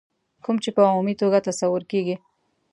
کوم 0.43 0.55
چې 0.63 0.69
په 0.75 0.81
عمومي 0.89 1.15
توګه 1.21 1.37
تصور 1.49 1.81
کېږي. 1.91 2.15